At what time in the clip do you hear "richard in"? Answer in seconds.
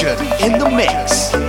0.00-0.58